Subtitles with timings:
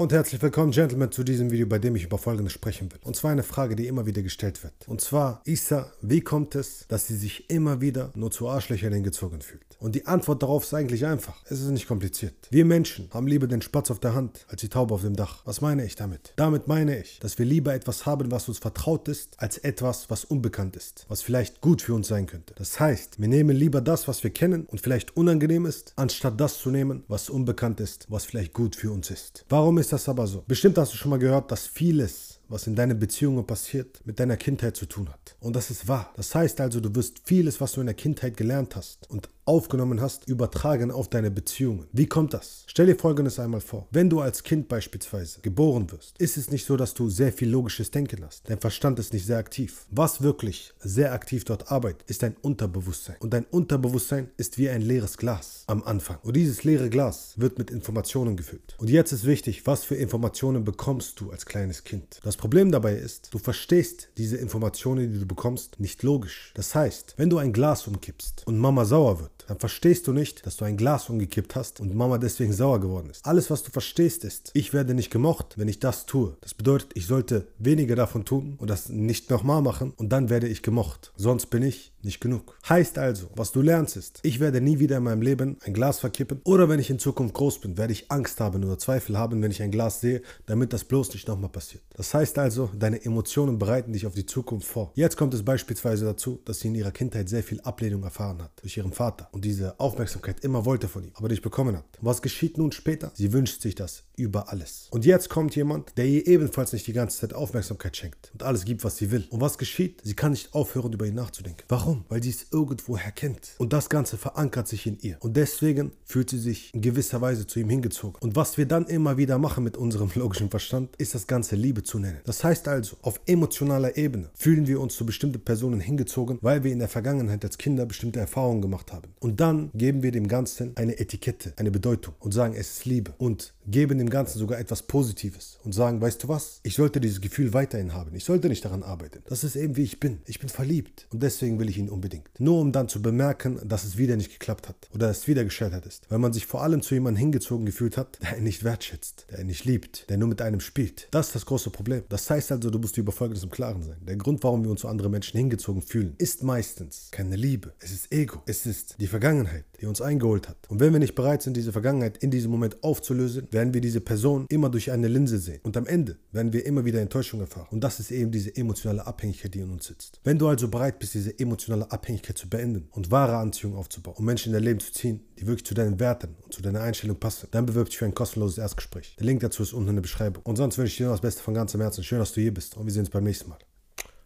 [0.00, 2.98] Und herzlich willkommen, Gentlemen, zu diesem Video, bei dem ich über Folgendes sprechen will.
[3.04, 4.72] Und zwar eine Frage, die immer wieder gestellt wird.
[4.86, 9.42] Und zwar, Isa, wie kommt es, dass sie sich immer wieder nur zu Arschlöchern hingezogen
[9.42, 9.70] fühlt?
[9.78, 11.36] Und die Antwort darauf ist eigentlich einfach.
[11.46, 12.34] Es ist nicht kompliziert.
[12.50, 15.42] Wir Menschen haben lieber den Spatz auf der Hand als die Taube auf dem Dach.
[15.44, 16.32] Was meine ich damit?
[16.36, 20.24] Damit meine ich, dass wir lieber etwas haben, was uns vertraut ist, als etwas, was
[20.24, 22.54] unbekannt ist, was vielleicht gut für uns sein könnte.
[22.56, 26.58] Das heißt, wir nehmen lieber das, was wir kennen und vielleicht unangenehm ist, anstatt das
[26.58, 29.44] zu nehmen, was unbekannt ist, was vielleicht gut für uns ist.
[29.48, 30.44] Warum ist das aber so?
[30.46, 34.36] Bestimmt hast du schon mal gehört, dass vieles was in deinen Beziehungen passiert, mit deiner
[34.36, 35.36] Kindheit zu tun hat.
[35.40, 36.12] Und das ist wahr.
[36.16, 40.00] Das heißt also, du wirst vieles, was du in der Kindheit gelernt hast und aufgenommen
[40.00, 41.86] hast, übertragen auf deine Beziehungen.
[41.92, 42.62] Wie kommt das?
[42.68, 43.88] Stell dir Folgendes einmal vor.
[43.90, 47.50] Wenn du als Kind beispielsweise geboren wirst, ist es nicht so, dass du sehr viel
[47.50, 48.48] logisches Denken hast.
[48.48, 49.86] Dein Verstand ist nicht sehr aktiv.
[49.90, 53.16] Was wirklich sehr aktiv dort arbeitet, ist dein Unterbewusstsein.
[53.18, 56.18] Und dein Unterbewusstsein ist wie ein leeres Glas am Anfang.
[56.22, 58.76] Und dieses leere Glas wird mit Informationen gefüllt.
[58.78, 62.20] Und jetzt ist wichtig, was für Informationen bekommst du als kleines Kind.
[62.22, 66.52] Das Problem dabei ist, du verstehst diese Informationen, die du bekommst, nicht logisch.
[66.54, 70.46] Das heißt, wenn du ein Glas umkippst und Mama sauer wird, dann verstehst du nicht,
[70.46, 73.26] dass du ein Glas umgekippt hast und Mama deswegen sauer geworden ist.
[73.26, 76.36] Alles, was du verstehst, ist, ich werde nicht gemocht, wenn ich das tue.
[76.40, 80.48] Das bedeutet, ich sollte weniger davon tun und das nicht nochmal machen und dann werde
[80.48, 81.12] ich gemocht.
[81.16, 82.56] Sonst bin ich nicht genug.
[82.68, 85.98] Heißt also, was du lernst ist, ich werde nie wieder in meinem Leben ein Glas
[85.98, 89.42] verkippen oder wenn ich in Zukunft groß bin, werde ich Angst haben oder Zweifel haben,
[89.42, 91.82] wenn ich ein Glas sehe, damit das bloß nicht nochmal passiert.
[91.94, 94.92] Das heißt also, deine Emotionen bereiten dich auf die Zukunft vor.
[94.94, 98.52] Jetzt kommt es beispielsweise dazu, dass sie in ihrer Kindheit sehr viel Ablehnung erfahren hat
[98.62, 101.84] durch ihren Vater und diese Aufmerksamkeit immer wollte von ihm, aber nicht bekommen hat.
[102.00, 103.12] Was geschieht nun später?
[103.14, 104.88] Sie wünscht sich das über alles.
[104.90, 108.64] Und jetzt kommt jemand, der ihr ebenfalls nicht die ganze Zeit Aufmerksamkeit schenkt und alles
[108.64, 109.26] gibt, was sie will.
[109.30, 110.00] Und was geschieht?
[110.02, 111.64] Sie kann nicht aufhören, über ihn nachzudenken.
[111.68, 111.90] Warum?
[111.90, 112.04] Warum?
[112.08, 113.54] Weil sie es irgendwoher kennt.
[113.58, 115.16] Und das Ganze verankert sich in ihr.
[115.20, 118.16] Und deswegen fühlt sie sich in gewisser Weise zu ihm hingezogen.
[118.20, 121.82] Und was wir dann immer wieder machen mit unserem logischen Verstand, ist das Ganze Liebe
[121.82, 122.19] zu nennen.
[122.24, 126.72] Das heißt also, auf emotionaler Ebene fühlen wir uns zu bestimmten Personen hingezogen, weil wir
[126.72, 129.14] in der Vergangenheit als Kinder bestimmte Erfahrungen gemacht haben.
[129.20, 133.14] Und dann geben wir dem Ganzen eine Etikette, eine Bedeutung und sagen, es ist Liebe.
[133.18, 137.20] Und geben dem Ganzen sogar etwas Positives und sagen, weißt du was, ich sollte dieses
[137.20, 138.14] Gefühl weiterhin haben.
[138.14, 139.22] Ich sollte nicht daran arbeiten.
[139.28, 140.20] Das ist eben wie ich bin.
[140.26, 141.06] Ich bin verliebt.
[141.12, 142.28] Und deswegen will ich ihn unbedingt.
[142.38, 145.86] Nur um dann zu bemerken, dass es wieder nicht geklappt hat oder es wieder gescheitert
[145.86, 146.10] ist.
[146.10, 149.40] Weil man sich vor allem zu jemandem hingezogen gefühlt hat, der ihn nicht wertschätzt, der
[149.40, 151.08] ihn nicht liebt, der nur mit einem spielt.
[151.10, 152.02] Das ist das große Problem.
[152.08, 153.98] Das heißt also, du musst über Folgendes im Klaren sein.
[154.06, 157.72] Der Grund, warum wir uns zu anderen Menschen hingezogen fühlen, ist meistens keine Liebe.
[157.80, 158.42] Es ist Ego.
[158.46, 160.56] Es ist die Vergangenheit, die uns eingeholt hat.
[160.68, 164.00] Und wenn wir nicht bereit sind, diese Vergangenheit in diesem Moment aufzulösen, werden wir diese
[164.00, 165.60] Person immer durch eine Linse sehen.
[165.62, 167.66] Und am Ende werden wir immer wieder Enttäuschung erfahren.
[167.70, 170.20] Und das ist eben diese emotionale Abhängigkeit, die in uns sitzt.
[170.24, 174.24] Wenn du also bereit bist, diese emotionale Abhängigkeit zu beenden und wahre Anziehung aufzubauen und
[174.24, 177.18] Menschen in dein Leben zu ziehen, die wirklich zu deinen Werten und zu deiner Einstellung
[177.18, 179.16] passen, dann bewirb dich für ein kostenloses Erstgespräch.
[179.18, 180.42] Der Link dazu ist unten in der Beschreibung.
[180.44, 182.04] Und sonst wünsche ich dir noch das Beste von ganzem Herzen.
[182.04, 183.58] Schön, dass du hier bist und wir sehen uns beim nächsten Mal.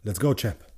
[0.03, 0.74] Let's go, Champ!